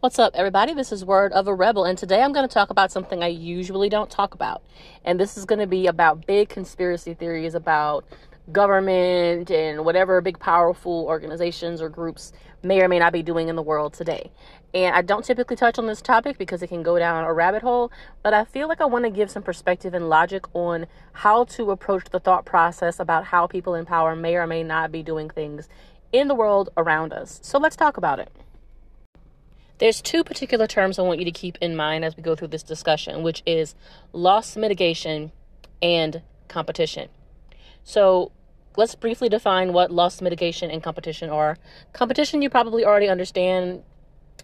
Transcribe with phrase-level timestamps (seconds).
[0.00, 0.74] What's up, everybody?
[0.74, 3.26] This is Word of a Rebel, and today I'm going to talk about something I
[3.26, 4.62] usually don't talk about.
[5.04, 8.04] And this is going to be about big conspiracy theories about
[8.52, 12.32] government and whatever big, powerful organizations or groups
[12.62, 14.30] may or may not be doing in the world today.
[14.72, 17.62] And I don't typically touch on this topic because it can go down a rabbit
[17.62, 17.90] hole,
[18.22, 21.72] but I feel like I want to give some perspective and logic on how to
[21.72, 25.28] approach the thought process about how people in power may or may not be doing
[25.28, 25.68] things
[26.12, 27.40] in the world around us.
[27.42, 28.30] So let's talk about it.
[29.78, 32.48] There's two particular terms I want you to keep in mind as we go through
[32.48, 33.74] this discussion, which is
[34.12, 35.32] loss mitigation
[35.80, 37.08] and competition.
[37.84, 38.32] So,
[38.76, 41.56] let's briefly define what loss mitigation and competition are.
[41.92, 43.82] Competition you probably already understand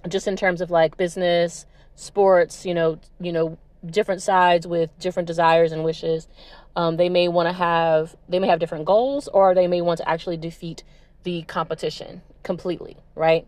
[0.08, 5.26] just in terms of like business, sports, you know, you know, different sides with different
[5.26, 6.28] desires and wishes.
[6.76, 9.98] Um, they may want to have they may have different goals or they may want
[9.98, 10.82] to actually defeat
[11.22, 13.46] the competition completely, right?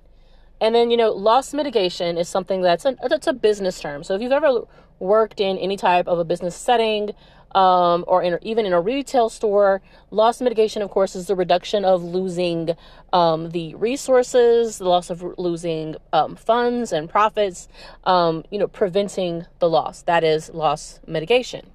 [0.61, 4.03] And then, you know, loss mitigation is something that's a, that's a business term.
[4.03, 4.63] So if you've ever
[4.99, 7.11] worked in any type of a business setting
[7.55, 11.85] um, or in, even in a retail store, loss mitigation, of course, is the reduction
[11.85, 12.71] of losing
[13.13, 17.69] um, the resources, the loss of losing um, funds and profits,
[18.05, 20.03] um, you know, preventing the loss.
[20.03, 21.71] That is loss mitigation.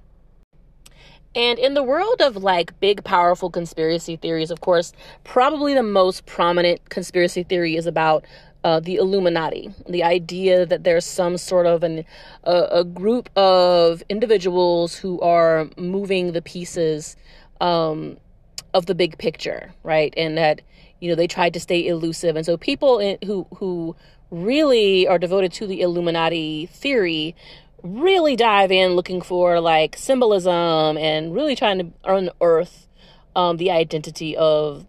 [1.34, 4.92] And in the world of like big, powerful conspiracy theories, of course,
[5.24, 8.24] probably the most prominent conspiracy theory is about
[8.64, 12.04] uh, the Illuminati, the idea that there's some sort of an
[12.44, 17.16] a, group of individuals who are moving the pieces
[17.60, 18.16] um,
[18.74, 20.14] of the big picture, right?
[20.16, 20.62] And that
[21.00, 23.96] you know they tried to stay elusive, and so people in, who who
[24.30, 27.34] really are devoted to the Illuminati theory
[27.82, 32.86] really dive in looking for like symbolism and really trying to unearth
[33.34, 34.86] um, the identity of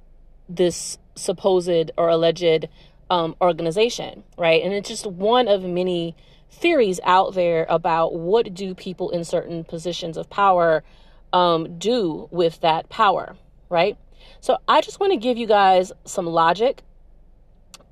[0.47, 2.67] this supposed or alleged
[3.13, 4.63] um, organization, right?
[4.63, 6.15] And it's just one of many
[6.49, 10.83] theories out there about what do people in certain positions of power
[11.31, 13.35] um, do with that power,
[13.69, 13.97] right?
[14.41, 16.81] So I just want to give you guys some logic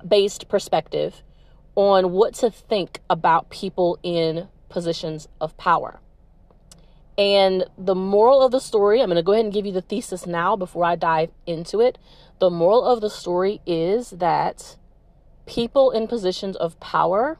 [0.06, 1.22] based perspective
[1.76, 6.00] on what to think about people in positions of power.
[7.16, 9.82] And the moral of the story, I'm going to go ahead and give you the
[9.82, 11.96] thesis now before I dive into it.
[12.40, 14.76] The moral of the story is that
[15.46, 17.38] people in positions of power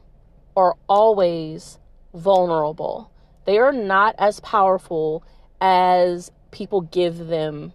[0.56, 1.78] are always
[2.14, 3.10] vulnerable.
[3.44, 5.24] They are not as powerful
[5.60, 7.72] as people give them.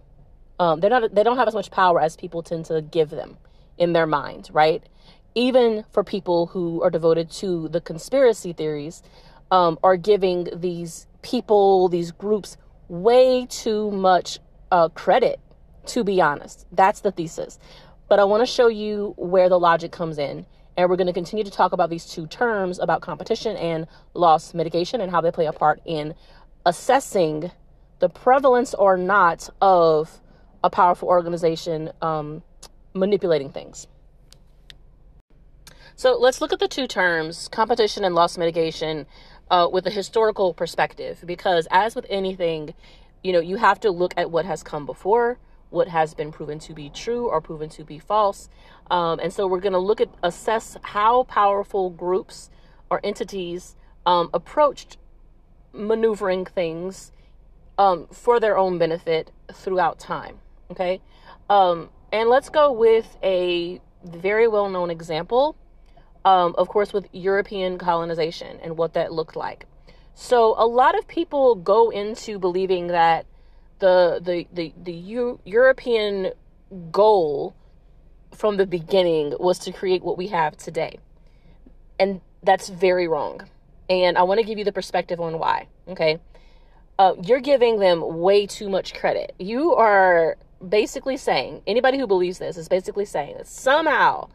[0.58, 1.14] Um, they're not.
[1.14, 3.36] They don't have as much power as people tend to give them
[3.76, 4.82] in their mind, right?
[5.34, 9.02] Even for people who are devoted to the conspiracy theories,
[9.50, 12.56] um, are giving these people, these groups,
[12.88, 14.38] way too much
[14.70, 15.40] uh, credit.
[15.86, 17.58] To be honest, that's the thesis.
[18.08, 20.46] But I want to show you where the logic comes in.
[20.76, 24.54] And we're going to continue to talk about these two terms about competition and loss
[24.54, 26.14] mitigation and how they play a part in
[26.64, 27.50] assessing
[27.98, 30.20] the prevalence or not of
[30.62, 32.42] a powerful organization um,
[32.94, 33.88] manipulating things.
[35.96, 39.06] So let's look at the two terms, competition and loss mitigation,
[39.50, 41.24] uh, with a historical perspective.
[41.26, 42.74] Because as with anything,
[43.24, 45.38] you know, you have to look at what has come before
[45.70, 48.48] what has been proven to be true or proven to be false.
[48.90, 52.50] Um, and so we're going to look at assess how powerful groups
[52.90, 53.76] or entities
[54.06, 54.96] um, approached
[55.72, 57.12] maneuvering things
[57.76, 60.38] um, for their own benefit throughout time.
[60.70, 61.00] Okay.
[61.48, 65.56] Um, and let's go with a very well known example,
[66.24, 69.66] um, of course, with European colonization and what that looked like.
[70.14, 73.26] So a lot of people go into believing that
[73.78, 76.32] the the the the U- European
[76.90, 77.54] goal
[78.34, 80.98] from the beginning was to create what we have today.
[81.98, 83.48] And that's very wrong.
[83.88, 85.68] And I want to give you the perspective on why.
[85.88, 86.18] Okay.
[86.98, 89.34] Uh, you're giving them way too much credit.
[89.38, 94.28] You are basically saying, anybody who believes this is basically saying that somehow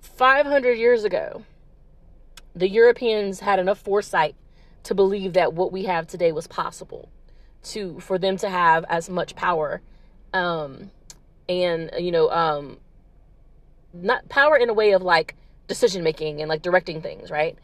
[0.00, 1.44] 500 years ago,
[2.54, 4.34] the Europeans had enough foresight
[4.84, 7.08] to believe that what we have today was possible
[7.62, 9.80] to for them to have as much power
[10.34, 10.90] um
[11.48, 12.78] and you know um
[13.92, 15.36] not power in a way of like
[15.68, 17.58] decision making and like directing things right?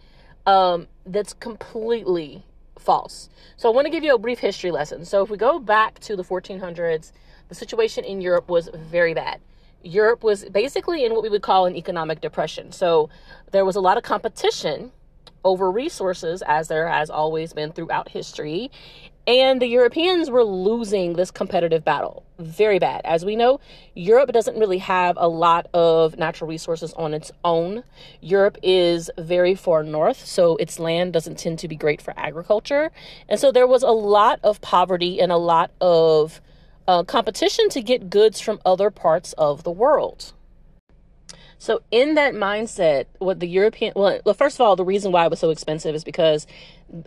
[0.47, 2.45] Um that's completely
[2.79, 3.29] false.
[3.57, 5.05] So i want to give you a brief history lesson.
[5.05, 7.13] So if we go back to the 1400s
[7.49, 9.41] the situation in europe was very bad.
[9.83, 12.73] Europe was basically in what we would call an economic depression.
[12.73, 13.09] So
[13.53, 14.93] there was a lot of competition
[15.45, 18.71] over resources, as there has always been throughout history.
[19.29, 23.03] And the Europeans were losing this competitive battle very bad.
[23.05, 23.61] As we know,
[23.95, 27.85] Europe doesn't really have a lot of natural resources on its own.
[28.23, 32.91] Europe is very far north, so its land doesn't tend to be great for agriculture.
[33.29, 36.41] And so there was a lot of poverty and a lot of
[36.87, 40.33] uh, competition to get goods from other parts of the world.
[41.59, 45.31] So in that mindset, what the European well, first of all, the reason why it
[45.31, 46.47] was so expensive is because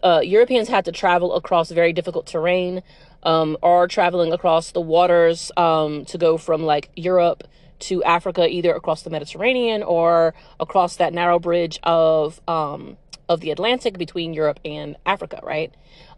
[0.03, 2.83] uh, Europeans had to travel across very difficult terrain,
[3.24, 7.45] um, or traveling across the waters um, to go from like Europe
[7.80, 12.98] to Africa, either across the Mediterranean or across that narrow bridge of um,
[13.30, 15.74] of the Atlantic between Europe and Africa, right?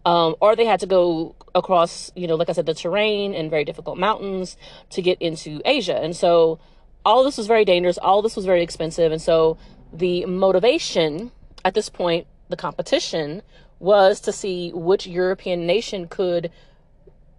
[0.06, 3.50] Um, or they had to go across, you know, like I said, the terrain and
[3.50, 4.58] very difficult mountains
[4.90, 6.60] to get into Asia, and so
[7.06, 7.98] all this was very dangerous.
[7.98, 9.12] All this was very expensive.
[9.12, 9.58] And so
[9.92, 11.32] the motivation
[11.66, 13.42] at this point, the competition,
[13.80, 16.52] was to see which European nation could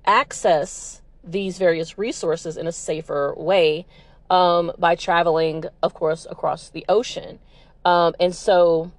[0.05, 3.87] access these various resources in a safer way
[4.31, 7.39] um, by traveling, of course, across the ocean.
[7.85, 8.93] Um, and so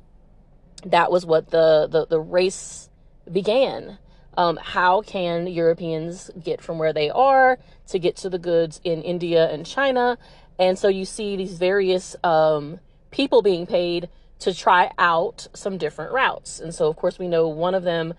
[0.86, 2.90] that was what the, the, the race
[3.32, 3.98] began.
[4.38, 7.58] Um, how can Europeans get from where they are
[7.88, 10.18] to get to the goods in India and China?
[10.57, 12.80] And so you see these various um,
[13.12, 14.10] people being paid
[14.40, 16.60] to try out some different routes.
[16.60, 18.13] And so, of course, we know one of them,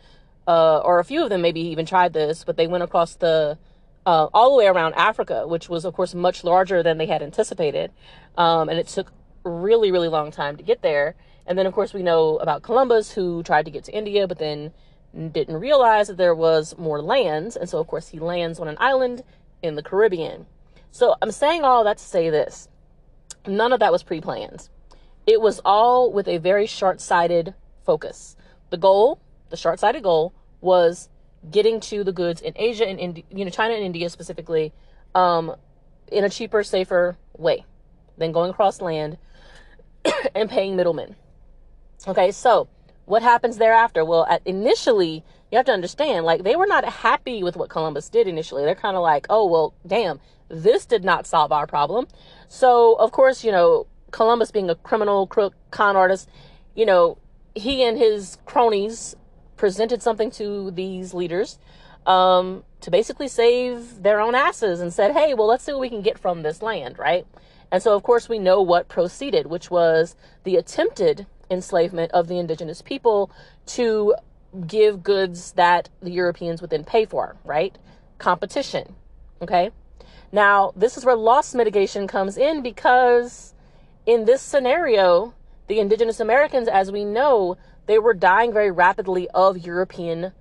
[0.47, 3.59] uh, or a few of them maybe even tried this, but they went across the
[4.07, 7.23] uh, all the way around Africa, which was, of course, much larger than they had
[7.23, 7.91] anticipated.
[8.39, 9.13] Um, and it took
[9.43, 11.17] really, really long time to get there.
[11.45, 14.39] And then, of course, we know about Columbus, who tried to get to India, but
[14.39, 14.73] then
[15.33, 17.57] didn't realize that there was more lands.
[17.57, 19.25] And so, of course, he lands on an island
[19.63, 20.47] in the Caribbean.
[20.97, 22.71] So I'm saying all that to say this
[23.47, 24.71] none of that was pre planned.
[25.27, 27.53] It was all with a very short sighted
[27.85, 28.35] focus.
[28.71, 29.21] The goal,
[29.51, 30.33] the short sighted goal,
[30.63, 31.11] was
[31.51, 34.73] getting to the goods in Asia and India, you know, China and India specifically,
[35.15, 35.55] um,
[36.11, 37.67] in a cheaper, safer way
[38.17, 39.19] than going across land
[40.35, 41.15] and paying middlemen.
[42.09, 42.69] Okay, so
[43.05, 44.03] what happens thereafter?
[44.03, 48.09] Well, at, initially, you have to understand, like, they were not happy with what Columbus
[48.09, 48.65] did initially.
[48.65, 52.09] They're kind of like, oh, well, damn, this did not solve our problem.
[52.49, 56.29] So, of course, you know, Columbus being a criminal, crook, con artist,
[56.75, 57.19] you know,
[57.55, 59.17] he and his cronies
[59.57, 61.59] presented something to these leaders
[62.07, 65.89] um, to basically save their own asses and said, hey, well, let's see what we
[65.89, 67.27] can get from this land, right?
[67.71, 70.15] And so, of course, we know what proceeded, which was
[70.45, 73.31] the attempted enslavement of the indigenous people
[73.67, 74.15] to
[74.67, 77.77] give goods that the Europeans would then pay for, right?
[78.19, 78.95] Competition,
[79.43, 79.71] okay?
[80.33, 83.55] Now, this is where loss mitigation comes in because
[84.05, 85.35] in this scenario,
[85.67, 87.57] the indigenous Americans, as we know,
[87.87, 90.33] they were dying very rapidly of European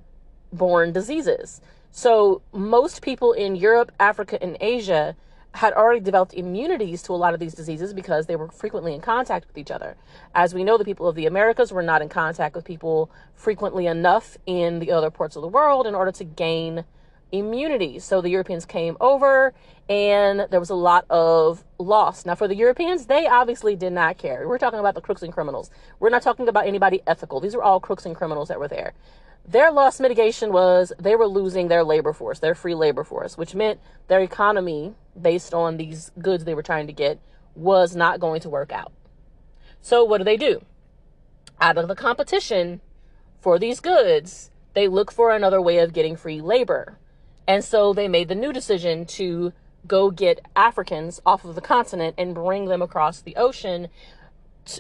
[0.52, 1.62] born diseases.
[1.92, 5.16] So, most people in Europe, Africa, and Asia
[5.56, 9.00] had already developed immunities to a lot of these diseases because they were frequently in
[9.00, 9.96] contact with each other.
[10.34, 13.88] As we know, the people of the Americas were not in contact with people frequently
[13.88, 16.84] enough in the other parts of the world in order to gain
[17.32, 18.00] immunity.
[18.00, 19.54] So the Europeans came over
[19.88, 22.26] and there was a lot of loss.
[22.26, 24.48] Now, for the Europeans, they obviously did not care.
[24.48, 25.70] We're talking about the crooks and criminals.
[26.00, 27.40] We're not talking about anybody ethical.
[27.40, 28.94] These were all crooks and criminals that were there.
[29.48, 33.54] Their loss mitigation was they were losing their labor force, their free labor force, which
[33.54, 37.20] meant their economy, based on these goods they were trying to get,
[37.56, 38.92] was not going to work out.
[39.82, 40.64] So, what do they do?
[41.62, 42.82] Out of the competition
[43.40, 46.98] for these goods, they look for another way of getting free labor.
[47.48, 49.54] And so they made the new decision to
[49.88, 53.90] go get Africans off of the continent and bring them across the ocean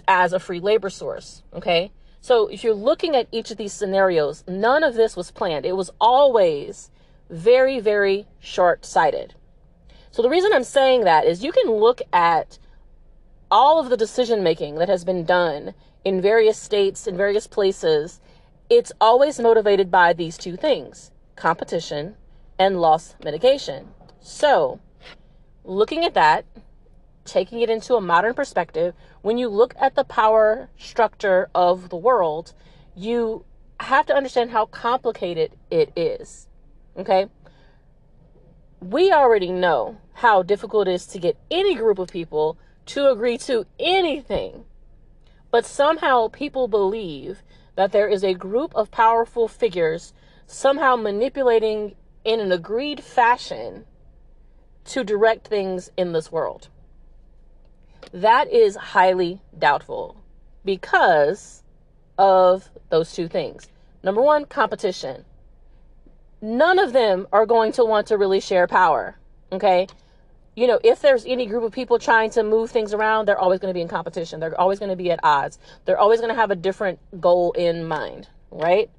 [0.07, 1.43] as a free labor source.
[1.53, 1.91] Okay.
[2.25, 5.63] So if you're looking at each of these scenarios, none of this was planned.
[5.63, 6.89] It was always
[7.29, 9.35] very, very short sighted.
[10.09, 12.57] So the reason I'm saying that is you can look at
[13.51, 18.19] all of the decision making that has been done in various states, in various places.
[18.71, 22.15] It's always motivated by these two things competition
[22.57, 23.89] and loss mitigation.
[24.19, 24.79] So,
[25.63, 26.45] looking at that,
[27.25, 31.97] taking it into a modern perspective, when you look at the power structure of the
[31.97, 32.53] world,
[32.95, 33.43] you
[33.79, 36.47] have to understand how complicated it is.
[36.97, 37.27] Okay?
[38.79, 43.37] We already know how difficult it is to get any group of people to agree
[43.39, 44.65] to anything.
[45.51, 47.41] But somehow people believe
[47.75, 50.13] that there is a group of powerful figures
[50.47, 53.85] somehow manipulating in an agreed fashion
[54.85, 56.69] to direct things in this world.
[58.13, 60.17] That is highly doubtful
[60.63, 61.63] because
[62.17, 63.67] of those two things.
[64.03, 65.25] Number one, competition.
[66.41, 69.17] None of them are going to want to really share power.
[69.51, 69.87] Okay.
[70.55, 73.59] You know, if there's any group of people trying to move things around, they're always
[73.59, 74.39] going to be in competition.
[74.39, 75.59] They're always going to be at odds.
[75.85, 78.89] They're always going to have a different goal in mind, right?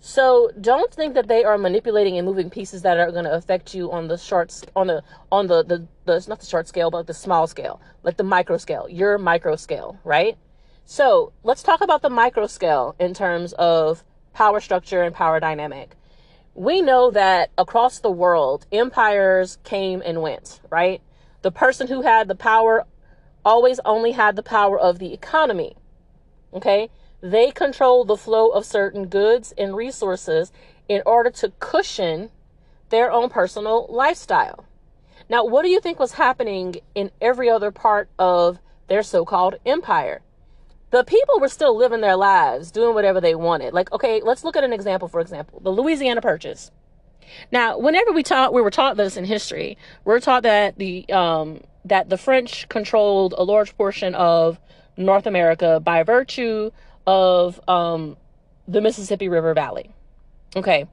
[0.00, 3.74] So don't think that they are manipulating and moving pieces that are going to affect
[3.74, 5.02] you on the short on the
[5.32, 8.56] on the, the the not the short scale but the small scale, like the micro
[8.58, 10.36] scale, your micro scale, right?
[10.84, 15.96] So let's talk about the micro scale in terms of power structure and power dynamic.
[16.54, 21.02] We know that across the world, empires came and went, right?
[21.42, 22.84] The person who had the power
[23.44, 25.76] always only had the power of the economy.
[26.54, 26.88] Okay?
[27.20, 30.52] They control the flow of certain goods and resources
[30.88, 32.30] in order to cushion
[32.90, 34.64] their own personal lifestyle.
[35.28, 39.56] Now, what do you think was happening in every other part of their so called
[39.66, 40.22] empire?
[40.90, 43.74] The people were still living their lives, doing whatever they wanted.
[43.74, 46.70] Like, okay, let's look at an example, for example, the Louisiana Purchase.
[47.52, 49.76] Now, whenever we taught, we were taught this in history.
[50.04, 54.58] We're taught that the um, that the French controlled a large portion of
[54.96, 56.70] North America by virtue
[57.08, 58.18] of um,
[58.68, 59.90] the Mississippi River Valley.
[60.54, 60.86] Okay.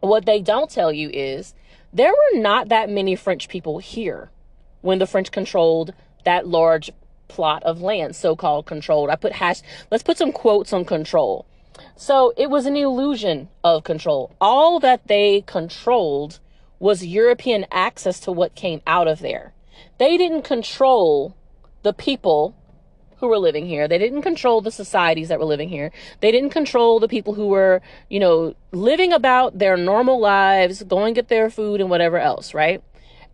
[0.00, 1.54] What they don't tell you is
[1.94, 4.30] there were not that many French people here
[4.82, 5.94] when the French controlled
[6.26, 6.90] that large
[7.28, 9.08] plot of land, so called controlled.
[9.08, 11.46] I put hash, let's put some quotes on control.
[11.96, 14.36] So it was an illusion of control.
[14.42, 16.38] All that they controlled
[16.78, 19.54] was European access to what came out of there.
[19.96, 21.34] They didn't control
[21.82, 22.54] the people
[23.20, 23.86] who were living here.
[23.86, 25.92] They didn't control the societies that were living here.
[26.20, 31.14] They didn't control the people who were, you know, living about their normal lives, going
[31.14, 32.82] get their food and whatever else, right?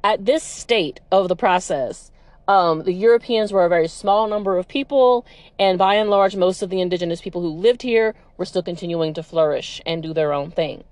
[0.03, 2.11] At this state of the process,
[2.49, 5.27] um, the Europeans were a very small number of people,
[5.59, 9.15] and by and large, most of the indigenous people who lived here were still continuing
[9.15, 10.85] to flourish and do their own thing.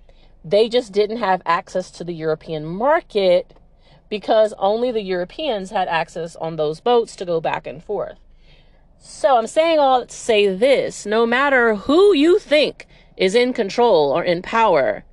[0.44, 3.54] They just didn't have access to the European market
[4.08, 8.18] because only the Europeans had access on those boats to go back and forth.
[9.06, 12.86] So I'm saying all to say this no matter who you think
[13.18, 15.04] is in control or in power,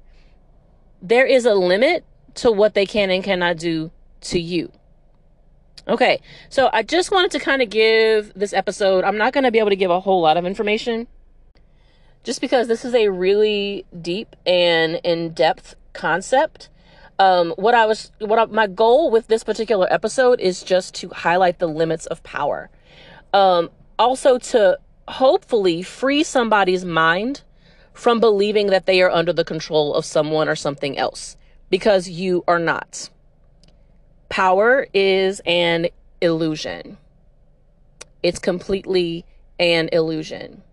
[1.02, 2.06] there is a limit
[2.36, 4.72] to what they can and cannot do to you.
[5.90, 9.52] Okay, so I just wanted to kind of give this episode, I'm not going to
[9.52, 11.08] be able to give a whole lot of information
[12.24, 16.70] just because this is a really deep and in depth concept.
[17.20, 21.10] Um, what I was, what I, my goal with this particular episode is just to
[21.10, 22.70] highlight the limits of power.
[23.34, 23.70] Um,
[24.02, 27.44] also to hopefully free somebody's mind
[27.94, 31.38] from believing that they are under the control of someone or something else
[31.70, 33.12] because you are not.
[34.28, 35.88] Power is an
[36.20, 36.98] illusion.
[38.24, 39.24] It's completely
[39.60, 40.64] an illusion.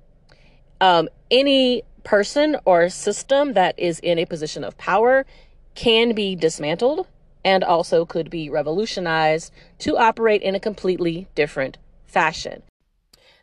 [0.80, 5.26] Um, any person or system that is in a position of power
[5.75, 7.06] can be dismantled
[7.44, 12.62] and also could be revolutionized to operate in a completely different fashion.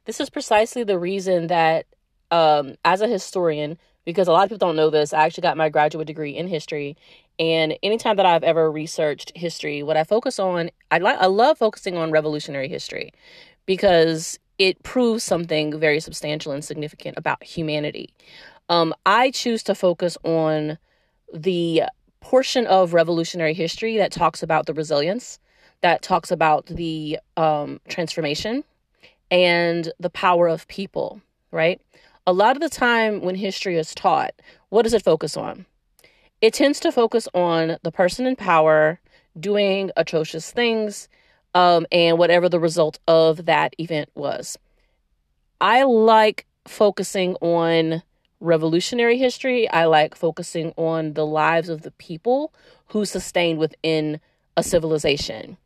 [0.05, 1.85] This is precisely the reason that,
[2.31, 5.57] um, as a historian, because a lot of people don't know this, I actually got
[5.57, 6.95] my graduate degree in history.
[7.39, 11.57] And anytime that I've ever researched history, what I focus on, I, like, I love
[11.57, 13.13] focusing on revolutionary history
[13.65, 18.13] because it proves something very substantial and significant about humanity.
[18.69, 20.77] Um, I choose to focus on
[21.33, 21.83] the
[22.21, 25.39] portion of revolutionary history that talks about the resilience,
[25.81, 28.63] that talks about the um, transformation,
[29.35, 31.81] and the power of people, right?
[32.25, 34.33] A lot of the time when history is taught,
[34.69, 35.65] what does it focus on?
[36.39, 39.01] It tends to focus on the person in power
[39.37, 41.09] doing atrocious things
[41.53, 44.57] um, and whatever the result of that event was.
[45.59, 48.03] I like focusing on
[48.39, 49.69] revolutionary history.
[49.69, 52.53] I like focusing on the lives of the people
[52.87, 54.21] who sustained within
[54.55, 55.57] a civilization.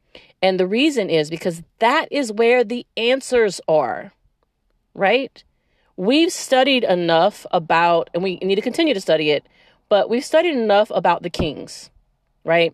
[0.41, 4.13] And the reason is because that is where the answers are,
[4.93, 5.43] right?
[5.98, 9.46] We've studied enough about, and we need to continue to study it,
[9.89, 11.89] but we've studied enough about the kings,
[12.46, 12.74] right?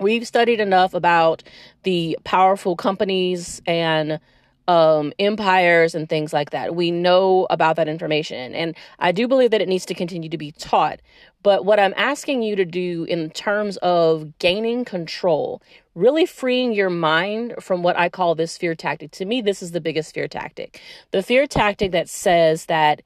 [0.00, 1.42] We've studied enough about
[1.82, 4.20] the powerful companies and
[4.68, 6.76] um, empires and things like that.
[6.76, 8.54] We know about that information.
[8.54, 11.00] And I do believe that it needs to continue to be taught.
[11.42, 15.62] But what I'm asking you to do in terms of gaining control,
[15.98, 19.10] really freeing your mind from what I call this fear tactic.
[19.12, 20.80] To me, this is the biggest fear tactic.
[21.10, 23.02] The fear tactic that says that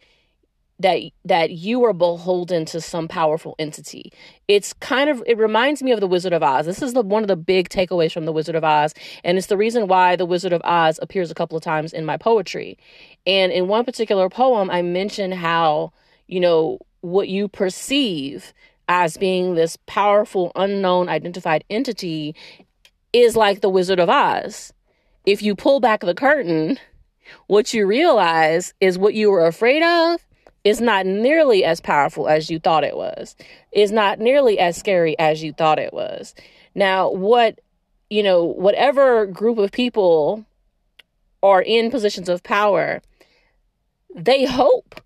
[0.79, 4.13] that that you are beholden to some powerful entity.
[4.49, 6.67] It's kind of it reminds me of the Wizard of Oz.
[6.67, 8.95] This is the one of the big takeaways from the Wizard of Oz,
[9.25, 12.05] and it's the reason why the Wizard of Oz appears a couple of times in
[12.05, 12.77] my poetry.
[13.27, 15.93] And in one particular poem, I mention how
[16.27, 18.53] you know what you perceive
[18.89, 22.35] as being this powerful, unknown, identified entity
[23.13, 24.73] is like the Wizard of Oz.
[25.25, 26.79] If you pull back the curtain,
[27.47, 30.21] what you realize is what you were afraid of
[30.65, 33.37] is not nearly as powerful as you thought it was.
[33.73, 36.35] Is not nearly as scary as you thought it was.
[36.75, 37.59] Now, what
[38.13, 40.45] you know, whatever group of people
[41.43, 43.01] are in positions of power,
[44.15, 45.01] they hope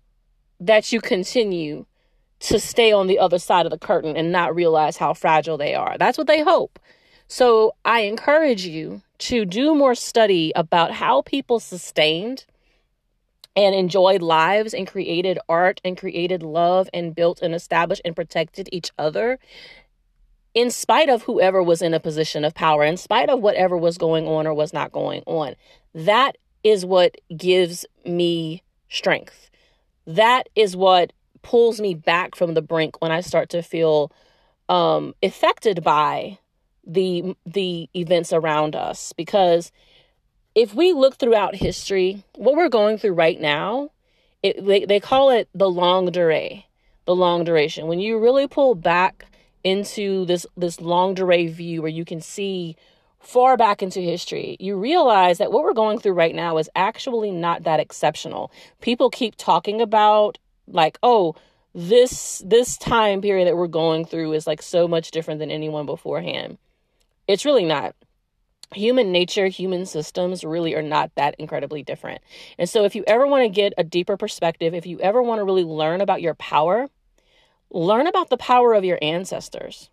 [0.59, 1.85] that you continue
[2.39, 5.73] to stay on the other side of the curtain and not realize how fragile they
[5.73, 5.95] are.
[5.97, 6.79] That's what they hope.
[7.27, 12.45] So I encourage you to do more study about how people sustained
[13.55, 18.69] and enjoyed lives and created art and created love and built and established and protected
[18.71, 19.39] each other
[20.53, 23.97] in spite of whoever was in a position of power, in spite of whatever was
[23.97, 25.55] going on or was not going on.
[25.93, 29.49] That is what gives me strength.
[30.05, 34.11] That is what pulls me back from the brink when I start to feel
[34.69, 36.39] um, affected by
[36.87, 39.71] the the events around us because
[40.55, 43.91] if we look throughout history, what we're going through right now,
[44.41, 46.63] it, they, they call it the longue durée,
[47.05, 47.85] the long duration.
[47.85, 49.25] When you really pull back
[49.63, 52.75] into this this longue durée view where you can see
[53.19, 57.31] far back into history, you realize that what we're going through right now is actually
[57.31, 58.51] not that exceptional.
[58.81, 61.35] People keep talking about like, oh,
[61.75, 65.85] this this time period that we're going through is like so much different than anyone
[65.85, 66.57] beforehand.
[67.27, 67.95] It's really not
[68.73, 72.21] human nature, human systems really are not that incredibly different.
[72.57, 75.39] And so, if you ever want to get a deeper perspective, if you ever want
[75.39, 76.87] to really learn about your power,
[77.69, 79.89] learn about the power of your ancestors.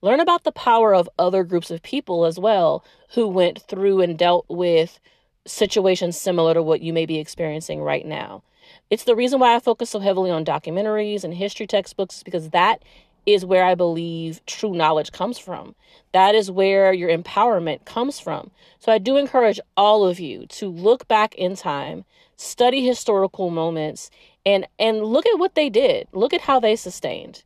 [0.00, 4.16] Learn about the power of other groups of people as well who went through and
[4.16, 5.00] dealt with
[5.44, 8.42] situations similar to what you may be experiencing right now.
[8.90, 12.82] It's the reason why I focus so heavily on documentaries and history textbooks because that
[13.26, 15.74] is where I believe true knowledge comes from.
[16.12, 18.50] That is where your empowerment comes from.
[18.78, 22.04] So I do encourage all of you to look back in time,
[22.36, 24.10] study historical moments
[24.46, 26.08] and and look at what they did.
[26.12, 27.44] Look at how they sustained.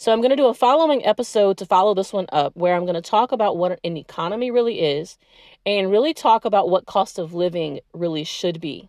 [0.00, 2.84] So I'm going to do a following episode to follow this one up where I'm
[2.84, 5.18] going to talk about what an economy really is
[5.66, 8.88] and really talk about what cost of living really should be.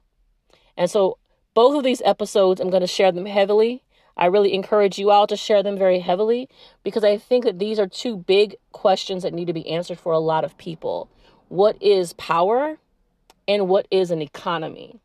[0.77, 1.17] And so
[1.55, 3.83] both of these episodes I'm going to share them heavily
[4.19, 6.49] I really encourage you all to share them very heavily
[6.83, 10.11] because I think that these are two big questions that need to be answered for
[10.11, 11.09] a lot of people.
[11.47, 12.79] What is power
[13.47, 14.99] and what is an economy?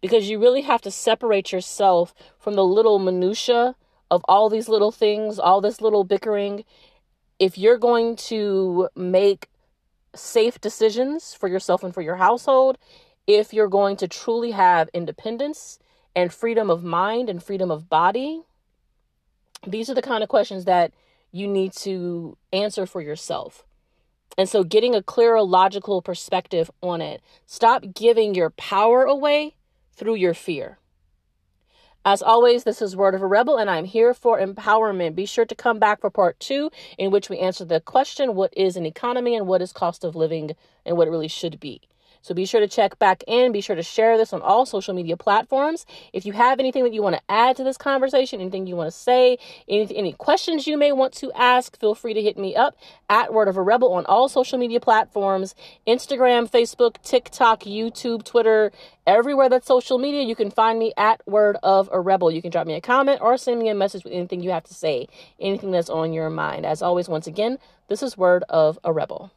[0.00, 3.76] Because you really have to separate yourself from the little minutia
[4.10, 6.64] of all these little things, all this little bickering.
[7.38, 9.48] If you're going to make
[10.16, 12.76] safe decisions for yourself and for your household,
[13.28, 15.78] if you're going to truly have independence
[16.16, 18.42] and freedom of mind and freedom of body,
[19.66, 20.92] these are the kind of questions that
[21.32, 23.64] you need to answer for yourself.
[24.36, 27.20] And so, getting a clearer, logical perspective on it.
[27.46, 29.56] Stop giving your power away
[29.92, 30.78] through your fear.
[32.04, 35.16] As always, this is Word of a Rebel, and I'm here for empowerment.
[35.16, 38.56] Be sure to come back for part two, in which we answer the question what
[38.56, 40.52] is an economy and what is cost of living
[40.86, 41.82] and what it really should be.
[42.28, 43.52] So be sure to check back in.
[43.52, 45.86] Be sure to share this on all social media platforms.
[46.12, 48.92] If you have anything that you want to add to this conversation, anything you want
[48.92, 52.54] to say, any, any questions you may want to ask, feel free to hit me
[52.54, 52.76] up
[53.08, 55.54] at Word of a Rebel on all social media platforms
[55.86, 58.72] Instagram, Facebook, TikTok, YouTube, Twitter,
[59.06, 60.20] everywhere that's social media.
[60.20, 62.30] You can find me at Word of a Rebel.
[62.30, 64.64] You can drop me a comment or send me a message with anything you have
[64.64, 65.08] to say,
[65.40, 66.66] anything that's on your mind.
[66.66, 67.56] As always, once again,
[67.88, 69.32] this is Word of a Rebel.